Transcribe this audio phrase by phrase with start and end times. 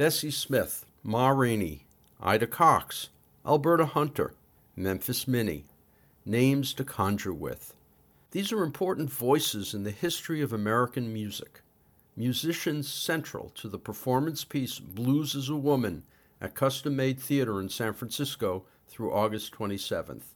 [0.00, 1.84] Bessie Smith, Ma Rainey,
[2.22, 3.10] Ida Cox,
[3.44, 4.32] Alberta Hunter,
[4.74, 5.66] Memphis Minnie.
[6.24, 7.74] Names to conjure with.
[8.30, 11.60] These are important voices in the history of American music.
[12.16, 16.04] Musicians central to the performance piece Blues is a Woman
[16.40, 20.32] at Custom Made Theater in San Francisco through August 27th.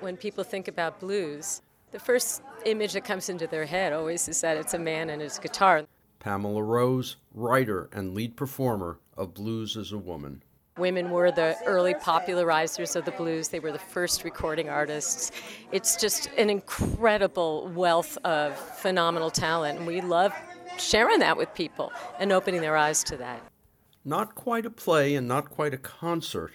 [0.00, 4.42] When people think about blues, the first image that comes into their head always is
[4.42, 5.86] that it's a man and his guitar.
[6.20, 10.42] Pamela Rose, writer and lead performer of Blues is a Woman.
[10.76, 13.48] Women were the early popularizers of the blues.
[13.48, 15.32] They were the first recording artists.
[15.72, 20.34] It's just an incredible wealth of phenomenal talent, and we love
[20.78, 23.40] sharing that with people and opening their eyes to that.
[24.04, 26.52] Not quite a play and not quite a concert,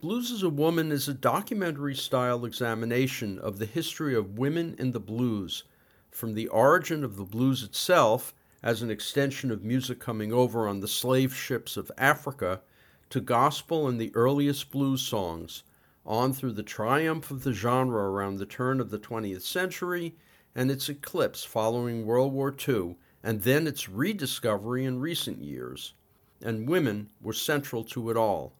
[0.00, 4.92] Blues is a Woman is a documentary style examination of the history of women in
[4.92, 5.64] the blues,
[6.10, 8.32] from the origin of the blues itself
[8.62, 12.60] as an extension of music coming over on the slave ships of Africa,
[13.08, 15.62] to gospel and the earliest blues songs,
[16.04, 20.14] on through the triumph of the genre around the turn of the 20th century
[20.54, 25.94] and its eclipse following World War II, and then its rediscovery in recent years.
[26.42, 28.54] And women were central to it all.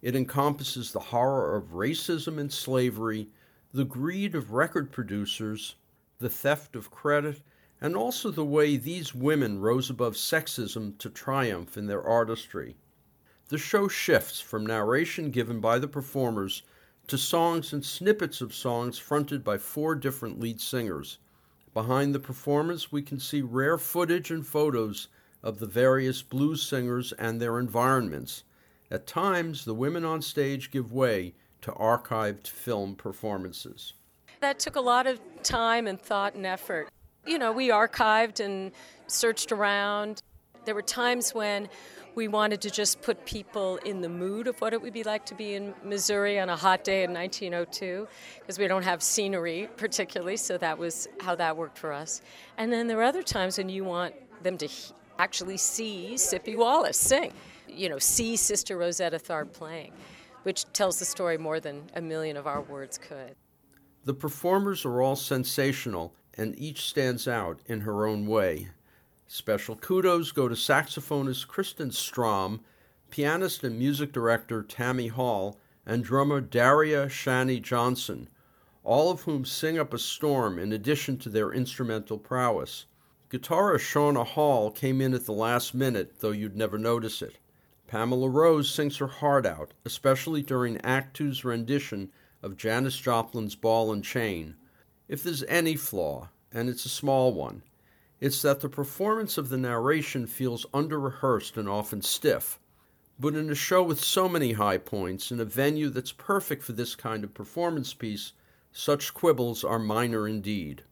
[0.00, 3.28] It encompasses the horror of racism and slavery,
[3.72, 5.74] the greed of record producers,
[6.18, 7.42] the theft of credit,
[7.80, 12.76] and also the way these women rose above sexism to triumph in their artistry.
[13.48, 16.62] The show shifts from narration given by the performers
[17.06, 21.18] to songs and snippets of songs fronted by four different lead singers.
[21.72, 25.08] Behind the performance, we can see rare footage and photos
[25.42, 28.42] of the various blues singers and their environments.
[28.90, 33.92] At times, the women on stage give way to archived film performances.
[34.40, 36.88] That took a lot of time and thought and effort
[37.26, 38.72] you know, we archived and
[39.06, 40.22] searched around.
[40.64, 41.68] There were times when
[42.14, 45.26] we wanted to just put people in the mood of what it would be like
[45.26, 48.08] to be in Missouri on a hot day in 1902,
[48.40, 52.22] because we don't have scenery particularly, so that was how that worked for us.
[52.56, 54.68] And then there are other times when you want them to
[55.18, 57.32] actually see Sippie Wallace sing,
[57.68, 59.92] you know, see Sister Rosetta Tharpe playing,
[60.44, 63.34] which tells the story more than a million of our words could.
[64.04, 68.68] The performers are all sensational and each stands out in her own way.
[69.26, 72.60] Special kudos go to saxophonist Kristen Strom,
[73.10, 78.28] pianist and music director Tammy Hall, and drummer Daria Shani Johnson,
[78.84, 82.86] all of whom sing up a storm in addition to their instrumental prowess.
[83.30, 87.38] Guitarist Shauna Hall came in at the last minute, though you'd never notice it.
[87.88, 92.10] Pamela Rose sings her heart out, especially during Act Two's rendition
[92.42, 94.54] of Janis Joplin's Ball and Chain.
[95.08, 97.62] If there's any flaw, and it's a small one,
[98.20, 102.58] it's that the performance of the narration feels under rehearsed and often stiff.
[103.18, 106.72] But in a show with so many high points, in a venue that's perfect for
[106.72, 108.32] this kind of performance piece,
[108.72, 110.82] such quibbles are minor indeed.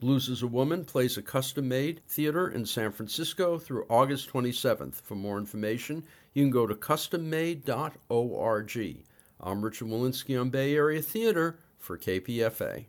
[0.00, 5.02] Blues is a Woman plays a custom made theater in San Francisco through August 27th.
[5.02, 7.66] For more information, you can go to custommade.org.
[9.40, 12.86] I'm Richard Wolinsky on Bay Area Theater for KPFA.